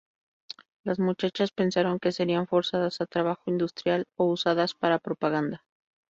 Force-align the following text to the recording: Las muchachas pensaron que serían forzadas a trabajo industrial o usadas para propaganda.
Las 0.83 0.97
muchachas 0.97 1.51
pensaron 1.51 1.99
que 1.99 2.11
serían 2.11 2.47
forzadas 2.47 3.01
a 3.01 3.05
trabajo 3.05 3.43
industrial 3.45 4.07
o 4.15 4.31
usadas 4.31 4.73
para 4.73 4.97
propaganda. 4.97 5.63